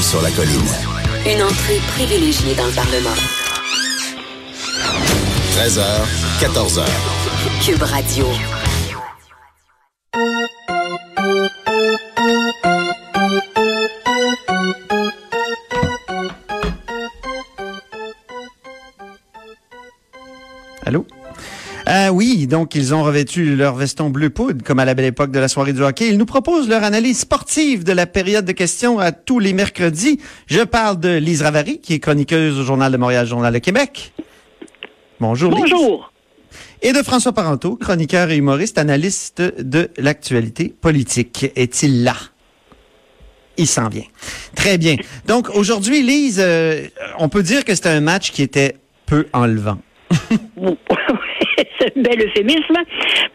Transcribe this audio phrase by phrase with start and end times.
[0.00, 0.68] Là-haut sur la colline.
[1.26, 3.10] Une entrée privilégiée dans le Parlement.
[5.56, 5.82] 13h,
[6.40, 6.84] 14h.
[7.62, 8.26] Cube Radio.
[22.20, 25.38] Oui, donc ils ont revêtu leur veston bleu poudre, comme à la belle époque de
[25.38, 26.08] la soirée du hockey.
[26.08, 30.20] Ils nous proposent leur analyse sportive de la période de questions à tous les mercredis.
[30.46, 34.12] Je parle de Lise Ravary, qui est chroniqueuse au Journal de Montréal, Journal de Québec.
[35.18, 35.60] Bonjour, Lise.
[35.62, 36.12] Bonjour.
[36.82, 41.50] Et de François Parenteau, chroniqueur et humoriste, analyste de l'actualité politique.
[41.56, 42.16] Est-il là?
[43.56, 44.04] Il s'en vient.
[44.54, 44.96] Très bien.
[45.26, 46.86] Donc aujourd'hui, Lise, euh,
[47.18, 49.78] on peut dire que c'était un match qui était peu enlevant.
[51.80, 52.76] c'est un bel euphémisme.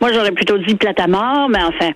[0.01, 1.91] Moi, j'aurais plutôt dit plate à mort, mais enfin,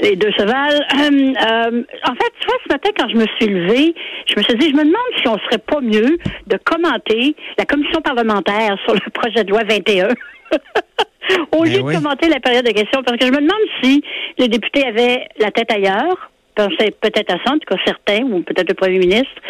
[0.00, 0.80] les deux valent.
[0.94, 3.94] Hum, euh, en fait, tu vois, ce matin, quand je me suis levée,
[4.26, 7.64] je me suis dit, je me demande si on serait pas mieux de commenter la
[7.64, 10.08] commission parlementaire sur le projet de loi 21.
[11.52, 11.94] Au Ben lieu oui.
[11.94, 14.02] de commenter la période de questions, parce que je me demande si
[14.38, 18.42] les députés avaient la tête ailleurs, pensaient peut-être à ça, en tout cas certains, ou
[18.42, 19.40] peut-être le premier ministre.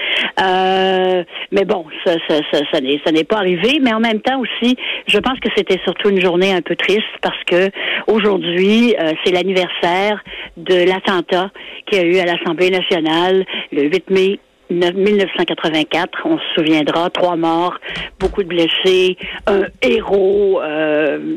[0.41, 2.81] Euh, mais bon, ça, ça, ça, ça
[3.13, 3.81] n'est pas arrivé.
[3.83, 7.15] Mais en même temps aussi, je pense que c'était surtout une journée un peu triste
[7.23, 7.71] parce que
[8.07, 10.23] aujourd'hui, euh, c'est l'anniversaire
[10.57, 11.51] de l'attentat
[11.87, 14.41] qu'il y a eu à l'Assemblée nationale le 8 mai
[14.71, 17.79] 1984, on se souviendra, trois morts,
[18.19, 19.17] beaucoup de blessés,
[19.47, 21.37] un héros euh,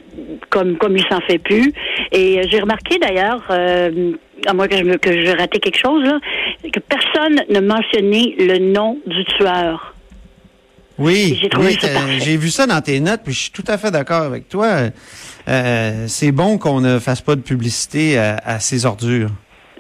[0.50, 1.74] comme comme il s'en fait plus.
[2.12, 4.14] Et euh, j'ai remarqué d'ailleurs, euh,
[4.46, 6.20] à moins que je me, que raté quelque chose là,
[6.72, 9.94] que personne ne mentionnait le nom du tueur.
[11.00, 14.22] Oui, J'ai oui, vu ça dans tes notes, puis je suis tout à fait d'accord
[14.22, 14.92] avec toi.
[15.48, 19.32] Euh, c'est bon qu'on ne fasse pas de publicité à, à ces ordures.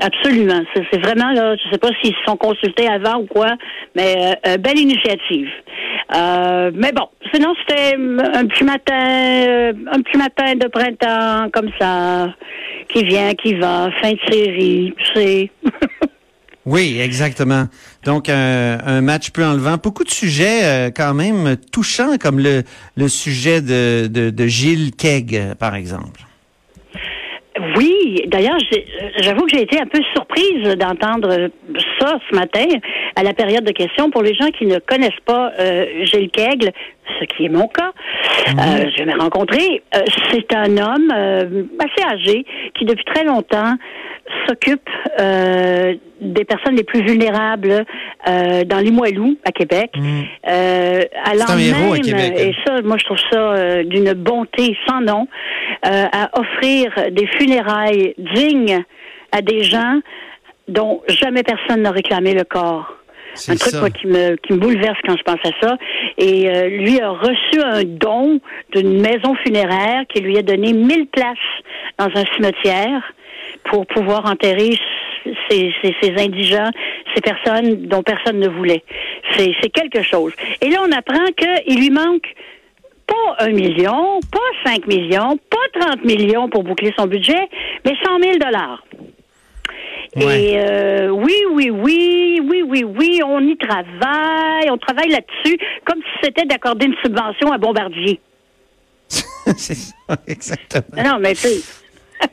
[0.04, 0.64] Absolument.
[0.74, 3.56] C'est vraiment là, je sais pas s'ils se sont consultés avant ou quoi,
[3.96, 5.48] mais euh, euh, belle initiative.
[6.14, 12.34] Euh, mais bon, sinon c'était un petit matin, un petit matin de printemps comme ça,
[12.90, 15.52] qui vient, qui va, fin de série, tu sais.
[16.66, 17.66] Oui, exactement.
[18.06, 19.76] Donc, un, match peu enlevant.
[19.84, 22.64] Beaucoup de sujets quand même touchants, comme le,
[22.96, 24.92] le sujet de, de, de Gilles
[25.34, 26.22] euh, par exemple.
[27.78, 28.58] Oui, d'ailleurs,
[29.18, 31.50] j'avoue que j'ai été un peu surprise d'entendre
[32.00, 32.66] ça ce matin
[33.16, 34.10] à la période de questions.
[34.10, 36.72] Pour les gens qui ne connaissent pas euh, Gilles Kegel,
[37.20, 37.92] ce qui est mon cas,
[38.50, 39.84] euh, je l'ai rencontré.
[39.96, 40.00] Euh,
[40.32, 43.76] c'est un homme euh, assez âgé qui, depuis très longtemps,
[44.48, 44.90] s'occupe
[45.20, 47.86] euh, des personnes les plus vulnérables
[48.28, 49.92] euh, dans Limoilou, à Québec.
[50.48, 51.52] Euh, Mm.
[51.52, 55.02] un héros à même, Québec, et ça, moi, je trouve ça euh, d'une bonté sans
[55.02, 55.28] nom,
[55.86, 58.84] euh, à offrir des funérailles dignes
[59.32, 60.00] à des gens
[60.68, 62.94] dont jamais personne n'a réclamé le corps.
[63.50, 65.78] Un truc moi, qui me qui me bouleverse quand je pense à ça.
[66.20, 68.40] Et euh, lui a reçu un don
[68.74, 71.38] d'une maison funéraire qui lui a donné 1000 places
[71.98, 73.02] dans un cimetière
[73.66, 74.78] pour pouvoir enterrer
[75.50, 76.72] ces, ces, ces indigents,
[77.16, 78.84] ces personnes dont personne ne voulait.
[79.38, 80.34] C'est quelque chose.
[80.62, 82.28] Et là, on apprend qu'il lui manque
[83.08, 87.50] pas un million, pas 5 millions, pas 30 millions pour boucler son budget,
[87.86, 88.84] mais 100 000 dollars.
[90.16, 90.44] Ouais.
[90.44, 96.00] Et euh, oui, oui, oui, oui, oui, oui, on y travaille, on travaille là-dessus, comme
[96.00, 98.20] si c'était d'accorder une subvention à Bombardier.
[99.10, 99.94] C'est ça,
[100.28, 101.04] exactement.
[101.04, 101.48] Non, mais tu.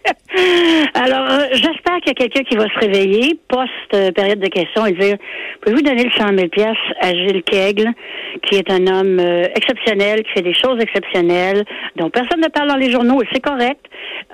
[1.02, 4.92] Alors, euh, j'espère qu'il y a quelqu'un qui va se réveiller post-période de questions et
[4.92, 5.16] dire
[5.62, 7.88] Pouvez-vous donner le 100 000 pièces à Gilles Kegel,
[8.42, 11.64] qui est un homme euh, exceptionnel, qui fait des choses exceptionnelles,
[11.96, 13.80] dont personne ne parle dans les journaux, et c'est correct.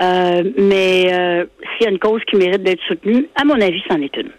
[0.01, 1.45] Euh, mais euh,
[1.77, 4.31] s'il y a une cause qui mérite d'être soutenue, à mon avis, c'en est une.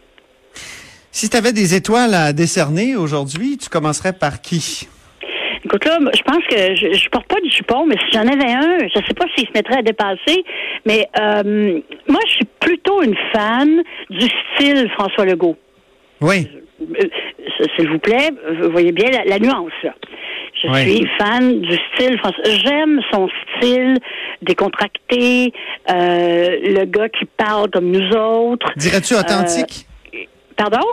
[1.11, 4.89] Si tu avais des étoiles à décerner aujourd'hui, tu commencerais par qui?
[5.67, 8.51] Écoute, là, je pense que je, je porte pas du jupon, mais si j'en avais
[8.53, 10.45] un, je sais pas s'il se mettrait à dépasser,
[10.85, 15.57] mais euh, moi, je suis plutôt une fan du style François Legault.
[16.21, 16.47] Oui.
[16.81, 17.03] Euh,
[17.75, 18.29] S'il vous plaît,
[18.61, 19.93] vous voyez bien la, la nuance, là.
[20.63, 22.43] Je suis fan du style François.
[22.45, 23.27] J'aime son
[23.57, 23.95] style
[24.41, 25.51] décontracté,
[25.91, 28.71] euh, le gars qui parle comme nous autres.
[28.77, 29.85] Dirais-tu authentique?
[30.55, 30.85] Pardon?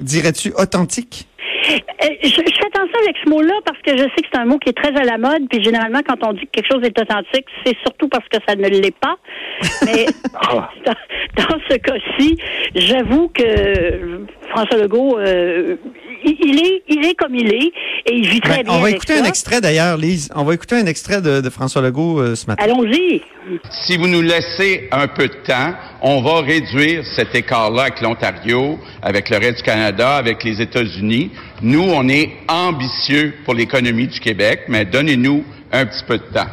[0.00, 1.28] Dirais-tu authentique?
[1.68, 4.44] Euh, je, je fais attention avec ce mot-là parce que je sais que c'est un
[4.44, 5.48] mot qui est très à la mode.
[5.48, 8.54] Puis généralement, quand on dit que quelque chose est authentique, c'est surtout parce que ça
[8.54, 9.16] ne l'est pas.
[9.84, 10.70] Mais Ah.
[10.84, 12.36] dans, dans ce cas-ci,
[12.74, 15.76] j'avoue que François Legault, euh,
[16.26, 17.72] il, est, il est comme il est
[18.06, 18.72] et il vit très Ben, bien.
[18.72, 19.22] on va avec écouter ça.
[19.22, 20.30] un extrait d'ailleurs, Lise.
[20.34, 22.64] On va écouter un extrait de, de François Legault euh, ce matin.
[22.64, 23.22] Allons-y.
[23.84, 28.78] Si vous nous laissez un peu de temps, on va réduire cet écart-là avec l'Ontario,
[29.02, 31.30] avec le reste du Canada, avec les États-Unis.
[31.62, 36.46] Nous, on est ambitieux pour l'économie du Québec, mais donnez-nous un petit peu de temps.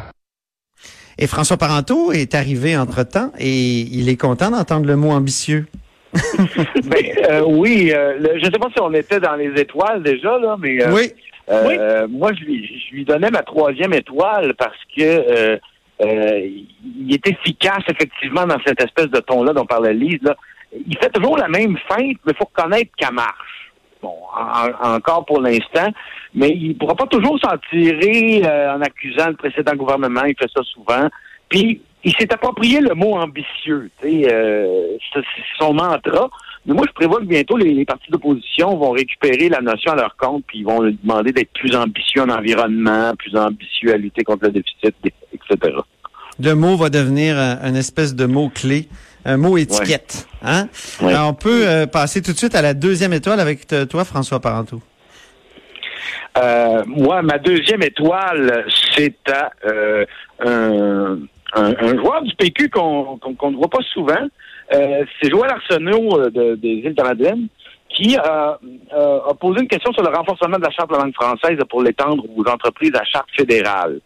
[1.18, 5.68] Et François Parenteau est arrivé entre-temps et il est content d'entendre le mot ambitieux.
[6.86, 10.04] Ben, euh, oui, euh, le- je ne sais pas si on était dans les étoiles
[10.04, 11.12] déjà, là, mais euh, Oui.
[11.50, 15.58] euh, moi, je lui, je lui donnais ma troisième étoile parce que euh,
[16.02, 16.40] euh,
[17.00, 20.20] il est efficace, effectivement, dans cette espèce de ton-là dont parlait Lise.
[20.22, 20.36] Là.
[20.88, 23.72] Il fait toujours la même feinte, mais il faut reconnaître qu'elle marche.
[24.02, 25.90] Bon, en- encore pour l'instant,
[26.36, 30.24] mais il ne pourra pas toujours s'en tirer euh, en accusant le précédent gouvernement.
[30.26, 31.08] Il fait ça souvent.
[31.48, 33.90] Puis, il s'est approprié le mot ambitieux.
[34.04, 35.22] Euh, c'est
[35.58, 36.30] son mantra.
[36.66, 39.96] Mais moi, je prévois que bientôt, les, les partis d'opposition vont récupérer la notion à
[39.96, 43.98] leur compte, puis ils vont lui demander d'être plus ambitieux en environnement, plus ambitieux à
[43.98, 44.96] lutter contre le déficit,
[45.34, 45.78] etc.
[46.42, 48.88] Le mot va devenir un, une espèce de mot clé,
[49.26, 50.28] un mot étiquette.
[50.42, 50.68] Hein?
[51.02, 51.14] Ouais.
[51.14, 54.40] Alors, on peut euh, passer tout de suite à la deuxième étoile avec toi, François
[54.40, 54.82] Parenteau.
[56.38, 58.66] Euh, moi, ma deuxième étoile,
[58.96, 60.06] c'est à euh,
[60.40, 61.20] un,
[61.56, 64.28] un- joueur du PQ qu'on qu'on ne voit pas souvent.
[64.74, 67.48] Euh, c'est Joël Arsenault euh, de- des îles de Madeleine
[67.90, 71.14] qui euh, a posé une question sur le renforcement de la charte de la langue
[71.14, 74.00] française pour l'étendre aux entreprises à charte fédérale.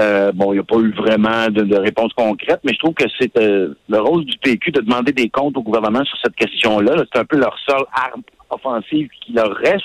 [0.00, 2.94] Euh, bon, il n'y a pas eu vraiment de, de réponse concrète, mais je trouve
[2.94, 6.36] que c'est euh, le rôle du PQ de demander des comptes au gouvernement sur cette
[6.36, 6.94] question-là.
[6.96, 9.82] Là, C'est un peu leur seule arme offensive qui leur reste.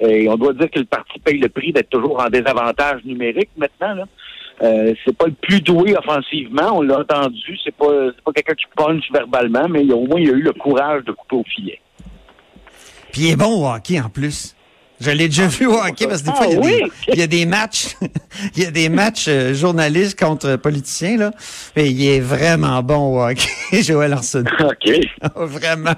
[0.00, 3.50] Et on doit dire que le parti paye le prix d'être toujours en désavantage numérique
[3.56, 3.94] maintenant.
[3.94, 4.04] Là.
[4.62, 7.58] Euh, c'est pas le plus doué offensivement, on l'a entendu.
[7.64, 10.28] C'est pas c'est pas quelqu'un qui punch verbalement, mais il y a- au moins il
[10.30, 11.80] a eu le courage de couper au filet.
[13.12, 14.54] Puis il est bon au hockey en plus.
[15.00, 16.72] Je l'ai déjà vu au hockey parce que des Ah fois, il y a, oui?
[17.06, 17.96] des, il y a des matchs,
[18.56, 21.32] il y a des matchs euh, journalistes contre politiciens, là.
[21.74, 23.48] Mais il est vraiment bon au hockey,
[23.82, 24.48] Joël Arsenault.
[24.60, 24.92] OK.
[25.34, 25.90] vraiment.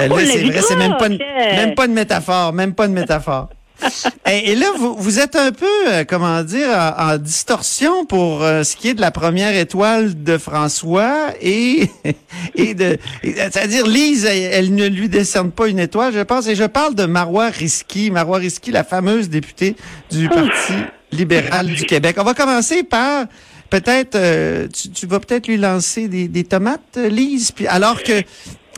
[0.00, 1.20] Euh, On là, c'est vrai, c'est même pas, une, ok.
[1.20, 3.48] même pas une métaphore, même pas une métaphore.
[4.26, 8.42] et, et là, vous, vous êtes un peu, euh, comment dire, en, en distorsion pour
[8.42, 11.90] euh, ce qui est de la première étoile de François et,
[12.54, 16.54] et de, c'est-à-dire Lise, elle, elle ne lui décerne pas une étoile, je pense, et
[16.54, 19.76] je parle de Marois Risky, Marois Risky, la fameuse députée
[20.10, 20.74] du Parti
[21.12, 22.16] libéral du Québec.
[22.18, 23.26] On va commencer par
[23.70, 28.02] peut-être, euh, tu, tu vas peut-être lui lancer des, des tomates, euh, Lise, puis alors
[28.02, 28.22] que,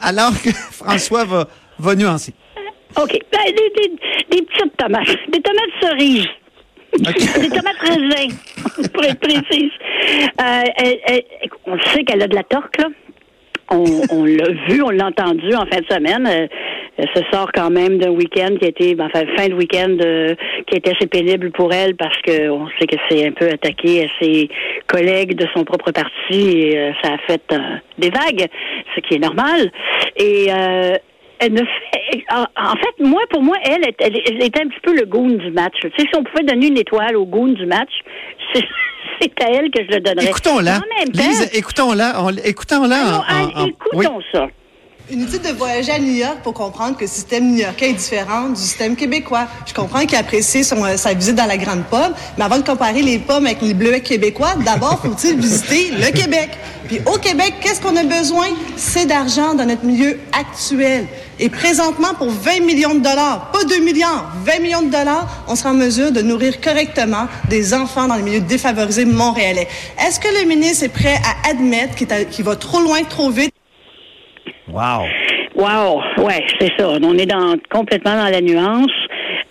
[0.00, 2.34] alors que François va, va nuancer.
[3.00, 3.18] OK.
[3.32, 5.16] Ben, des, des- des petites tomates.
[5.28, 6.26] Des tomates cerises.
[6.92, 8.36] des tomates raisins,
[8.92, 9.70] pour être précise.
[10.40, 11.24] Euh, elle- elle-
[11.66, 12.88] on sait qu'elle a de la torque, là.
[13.70, 16.26] On, on l'a vu, on l'a entendu en fin de semaine.
[16.26, 16.46] Euh,
[16.98, 19.96] Elle se sort quand même d'un week-end qui a été, ben, enfin, fin de week-end
[20.04, 20.34] euh,
[20.66, 23.48] qui a été assez pénible pour elle parce que on sait que c'est un peu
[23.48, 24.50] attaqué à ses
[24.88, 26.10] collègues de son propre parti
[26.58, 27.58] et euh, ça a fait euh,
[27.96, 28.46] des vagues,
[28.94, 29.72] ce qui est normal.
[30.16, 30.96] Et euh,
[31.38, 31.62] elle ne
[32.30, 35.06] en, en fait, moi, pour moi, elle, est- elle, elle était un petit peu le
[35.06, 35.74] goon du match.
[35.80, 37.90] Tu sais, si on pouvait donner une étoile au goon du match,
[38.54, 38.62] c'est
[39.20, 40.26] c'est à elle que je le donnerais.
[40.26, 40.80] Écoutons-la.
[41.54, 42.16] Écoutons-la.
[42.22, 43.66] on- Écoutons-la.
[44.08, 44.46] écoutons ça.
[45.10, 48.54] Inutile de voyager à New York pour comprendre que le système new-yorkais est différent du
[48.54, 49.46] système québécois.
[49.66, 52.62] Je comprends qu'il apprécie son, euh, sa visite dans la grande pomme, mais avant de
[52.64, 56.50] comparer les pommes avec les bleuets québécois, d'abord faut-il visiter le Québec.
[56.86, 58.46] Puis au Québec, qu'est-ce qu'on a besoin?
[58.76, 61.06] C'est d'argent dans notre milieu actuel.
[61.44, 65.56] Et présentement, pour 20 millions de dollars, pas 2 milliards, 20 millions de dollars, on
[65.56, 69.66] sera en mesure de nourrir correctement des enfants dans les milieux défavorisés montréalais.
[69.98, 73.52] Est-ce que le ministre est prêt à admettre qu'il va trop loin, trop vite?
[74.68, 75.02] Wow.
[75.56, 76.88] Wow, ouais, c'est ça.
[76.88, 78.92] On est dans complètement dans la nuance.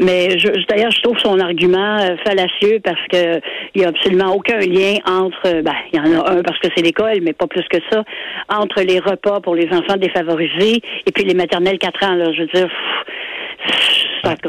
[0.02, 3.40] Mais je, d'ailleurs, je trouve son argument euh, fallacieux parce que
[3.76, 6.58] il y a absolument aucun lien entre, euh, ben, il y en a un parce
[6.60, 8.04] que c'est l'école, mais pas plus que ça,
[8.50, 12.16] entre les repas pour les enfants défavorisés et puis les maternelles 4 ans.
[12.16, 14.06] Là, je veux dire, pff,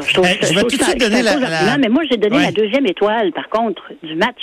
[0.07, 2.17] je trouve, Eh, je vais trouve tout de ça- suite donner la- mais moi, j'ai
[2.17, 2.45] donné Ouais.
[2.45, 4.41] la deuxième étoile, par contre, du match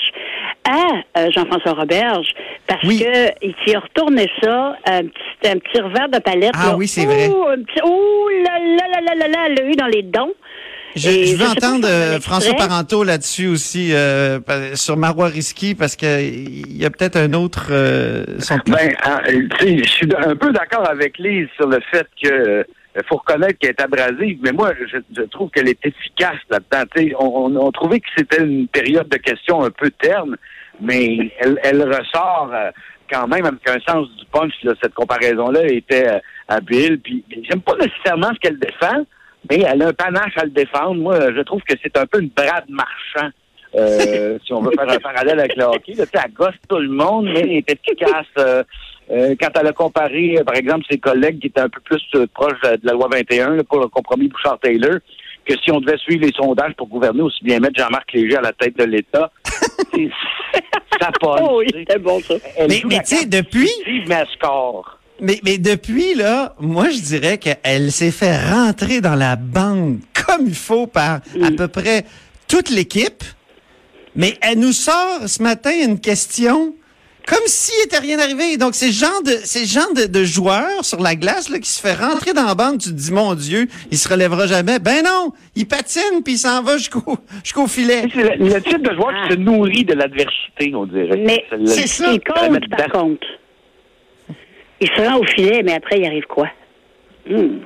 [0.69, 2.29] à euh, Jean-François Roberge
[2.67, 3.00] parce Oui.
[3.00, 6.52] que il s'y a retourné ça, un petit, un petit revers de palette.
[6.55, 6.76] Ah là.
[6.76, 7.26] oui, c'est vrai.
[7.26, 10.33] Un petit, ouh là là là là là là, elle l'a eu dans les dons.
[10.33, 12.20] Je, Et je veux je sais pas entendre euh.
[12.20, 14.40] François Parenteau là-dessus aussi, euh,
[14.75, 18.59] sur Marois Risky, parce que il y a peut-être un autre euh, son.
[18.66, 18.92] Ben,
[19.28, 22.64] tu sais, je suis un peu d'accord avec Lise sur le fait que
[22.97, 26.85] Il faut reconnaître qu'elle est abrasive, mais moi, je, je trouve qu'elle est efficace là-dedans.
[26.94, 30.37] Tu sais, On, on, on trouvait que c'était une période de questions un peu terne,
[30.80, 32.70] mais elle, elle ressort euh,
[33.11, 34.52] quand même avec un sens du punch.
[34.64, 36.18] Là, cette comparaison-là était euh,
[36.49, 36.99] habile.
[37.00, 39.06] Puis j'aime pas nécessairement ce qu'elle défend,
[39.49, 40.97] mais elle a un panache à le défendre.
[41.00, 43.30] Moi, je trouve que c'est un peu une brade marchand.
[43.76, 46.54] Euh, si on veut faire un parallèle avec le hockey, là, Tu sais, elle gosse
[46.68, 48.26] tout le monde, mais elle est efficace.
[48.38, 48.62] euh,
[49.12, 52.02] euh, quand elle a comparé, euh, par exemple, ses collègues qui étaient un peu plus
[52.14, 54.99] euh, proches de, de la loi 21 là, pour le compromis Bouchard-Taylor,
[55.44, 58.40] que si on devait suivre les sondages pour gouverner, aussi bien mettre Jean-Marc Léger à
[58.42, 59.30] la tête de l'État,
[61.00, 61.40] ça passe.
[61.42, 62.35] Oh oui, bon, ça.
[62.56, 64.99] Elle Mais- tu sais, depuis- positive, mais elle score.
[65.21, 70.47] Mais, mais depuis, là, moi, je dirais qu'elle s'est fait rentrer dans la bande comme
[70.47, 72.05] il faut par à peu près
[72.49, 73.25] toute l'équipe.
[74.17, 76.75] Mais elle nous sort ce matin une question
[77.27, 78.57] comme s'il était rien arrivé.
[78.57, 81.61] Donc, c'est le genre de, c'est le genre de, de joueur sur la glace, là,
[81.61, 82.79] qui se fait rentrer dans la bande.
[82.79, 84.81] Tu te dis, mon Dieu, il se relèvera jamais.
[84.81, 88.05] Ben non, il patine puis il s'en va jusqu'au, jusqu'au filet.
[88.12, 91.23] C'est le, le type de joueur qui se nourrit de l'adversité, on dirait.
[91.25, 92.11] Mais c'est ce ça.
[92.11, 93.27] qui compte, par contre,
[94.81, 96.49] il se rend au filet, mais après, il arrive quoi?
[97.29, 97.61] Hmm.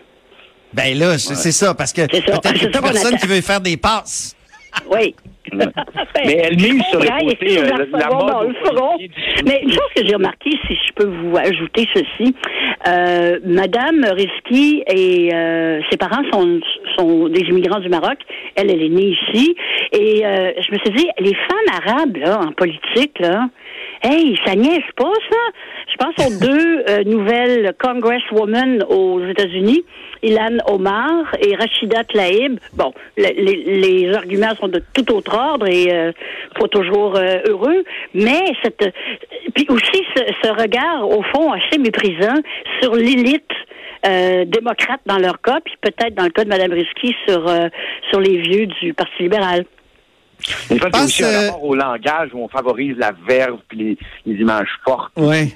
[0.73, 2.39] Ben là, c'est ça, parce que C'est ça.
[2.41, 4.37] peut-être qu'il y a personne qui veut faire des passes.
[4.91, 5.15] Oui.
[5.53, 10.51] Mais elle mise sur le côté, euh, la le Mais une chose que j'ai remarqué,
[10.67, 12.35] si je peux vous ajouter ceci,
[12.89, 16.61] euh, Madame Risky et euh, ses parents sont,
[16.97, 18.19] sont des immigrants du Maroc.
[18.57, 19.55] Elle, elle est née ici.
[19.93, 23.49] Et euh, je me suis dit, les femmes arabes là, en politique, là,
[24.03, 25.39] hey, ça niaise pas ça.
[25.93, 29.85] Je pense aux deux euh, nouvelles congresswomen aux États-Unis.
[30.23, 32.59] Ilan Omar et Rachida Tlaib.
[32.73, 36.13] Bon, le- les, les arguments sont de tout autre ordre et euh,
[36.59, 38.91] pas toujours euh, heureux, mais cette
[39.55, 42.35] puis aussi ce, ce regard au fond assez méprisant
[42.81, 43.45] sur l'élite
[44.07, 47.69] euh, démocrate dans leur cas, puis peut-être dans le cas de Mme Risky sur euh,
[48.11, 49.65] sur les vieux du Parti libéral.
[50.71, 53.79] Mais ça, c'est Pense, aussi un rapport au langage où on favorise la verve puis
[53.79, 55.13] les, les images fortes.
[55.17, 55.49] Ouais.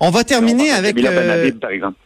[0.00, 0.98] On va terminer On va avec.
[1.04, 1.96] Euh, par exemple.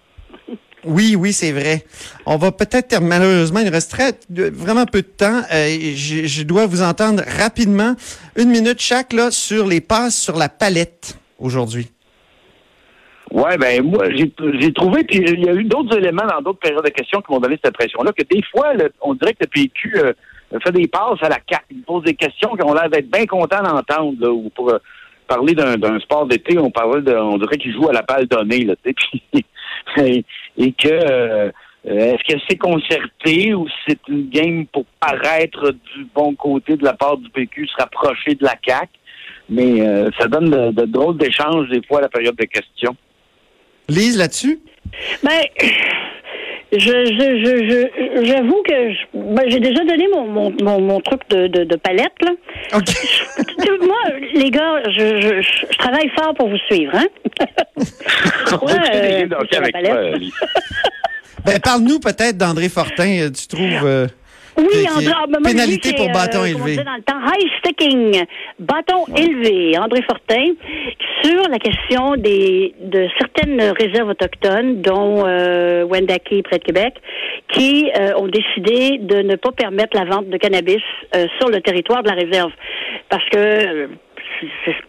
[0.89, 1.85] Oui, oui, c'est vrai.
[2.27, 5.43] On va peut-être malheureusement, il reste très- de- vraiment peu de temps.
[5.53, 7.97] Euh, je, je dois vous entendre rapidement,
[8.37, 11.91] une minute chaque là sur les passes sur la palette aujourd'hui.
[13.33, 16.85] Ouais, ben moi, j'ai trouvé, puis il y a eu d'autres éléments dans d'autres périodes
[16.85, 19.49] de questions qui m'ont donné cette impression-là, que des fois, le- on dirait que le
[19.49, 20.13] PQ euh,
[20.63, 21.65] fait des passes à la carte.
[21.73, 24.79] Il pose des questions qu'on l'air d'être bien content d'entendre, là, ou pour euh,
[25.27, 28.65] parler d'un sport d'été, on parlait de, on dirait qu'il joue à la balle donnée,
[28.65, 28.95] là, et,
[30.59, 31.51] et que euh,
[31.85, 36.95] est-ce que c'est concerté ou c'est une game pour paraître du bon côté de la
[36.95, 38.91] part du PQ, se rapprocher de la CAC,
[39.49, 42.97] mais euh, ça donne de, de drôles d'échanges des fois à la période de questions.
[43.89, 44.59] Lise là-dessus?
[45.23, 45.43] Ben,
[46.73, 47.89] je, je,
[48.21, 51.65] je, j'avoue que je- ben, j'ai déjà donné mon, mon, mon, mon truc de, de,
[51.65, 52.31] de palette, là.
[53.83, 53.97] Moi,
[54.35, 57.07] les gars, je, je, je, je travaille fort pour vous suivre, hein?
[58.63, 59.95] Ouais, euh, avec toi.
[61.45, 63.19] Ben, parle-nous peut-être d'André Fortin.
[63.21, 64.07] euh, Tu trouves euh,
[64.59, 66.77] Oui, André, ah, pénalité pour bâton euh, élevé.
[66.81, 68.25] on dans le temps, high sticking,
[68.59, 69.77] bâton élevé.
[69.79, 70.53] André Fortin,
[71.23, 76.95] sur la question des de certaines réserves autochtones, dont euh, Wendake près de Québec,
[77.53, 80.83] qui euh, ont décidé de ne pas permettre la vente de cannabis
[81.15, 82.53] euh, sur le territoire de la réserve,
[83.11, 83.89] parce que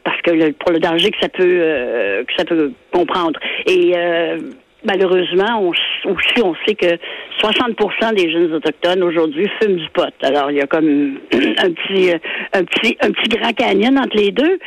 [0.04, 3.40] parce que le- pour le danger que ça peut euh, que ça peut comprendre.
[3.66, 4.40] Et euh,
[4.86, 5.70] malheureusement, on,
[6.12, 6.98] aussi, on sait que
[7.42, 10.04] 60% des jeunes autochtones aujourd'hui fument du pot.
[10.24, 12.18] Alors, il y a comme un petit, euh,
[12.54, 14.60] un petit, un petit grand canyon entre les deux.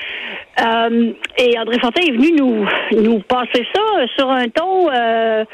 [0.63, 2.67] Euh, et André Fortin est venu nous,
[3.03, 4.91] nous passer ça euh, sur un ton.
[4.91, 5.45] euh,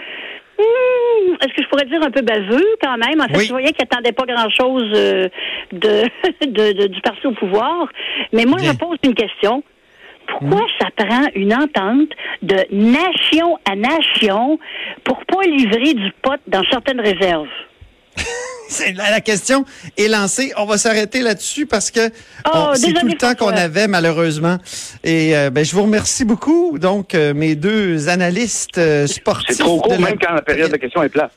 [0.59, 3.21] hmm, Est-ce que je pourrais dire un peu baveux quand même?
[3.21, 3.45] En fait, Oui.
[3.47, 5.29] je voyais qu'il attendait pas grand-chose euh,
[5.73, 6.03] de,
[6.47, 7.89] de, de- du parti au pouvoir.
[8.33, 8.73] Mais moi, Bien.
[8.73, 9.63] je pose une question.
[10.29, 12.11] Pourquoi ça prend une entente
[12.43, 14.59] de nation à nation
[15.05, 17.49] pour pas livrer du pot dans certaines réserves?
[18.69, 19.65] C'est la, question
[19.97, 20.53] est lancée.
[20.57, 22.11] On va s'arrêter là-dessus parce que
[22.53, 24.57] Oh, c'est tout le temps qu'on avait malheureusement.
[25.05, 26.77] Et euh, ben, je vous remercie beaucoup.
[26.79, 29.57] Donc euh, mes deux analystes euh, sportifs.
[29.57, 31.31] C'est trop court, la- même quand la période de questions est plate.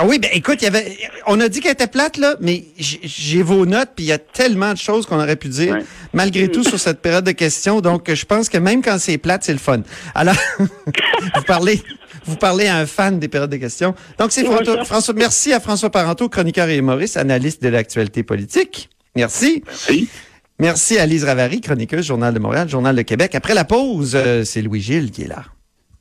[0.00, 2.64] Ah oui, ben écoute, il y avait, on a dit qu'elle était plate là, mais
[2.78, 5.84] j'ai vos notes, puis il y a tellement de choses qu'on aurait pu dire, Ouais.
[6.12, 7.80] malgré tout sur cette période de questions.
[7.80, 9.80] Donc, je pense que même quand c'est plate, c'est le fun.
[10.14, 11.82] Alors, vous parlez,
[12.26, 13.92] vous parlez à un fan des périodes de questions.
[14.18, 14.44] Donc, c'est.
[14.84, 18.88] François- Merci à François Parenteau, chroniqueur et humoriste, analyste de l'actualité politique.
[19.16, 19.64] Merci.
[19.66, 20.08] Merci.
[20.60, 23.34] Merci à Lise Ravary, chroniqueuse, Journal de Montréal, Journal de Québec.
[23.34, 25.44] Après la pause, euh, c'est Louis Gilles qui est là.